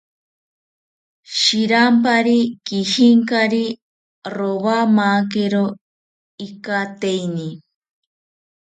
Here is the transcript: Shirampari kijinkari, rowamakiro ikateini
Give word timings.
Shirampari 1.37 2.39
kijinkari, 2.67 3.65
rowamakiro 4.35 5.65
ikateini 6.47 7.49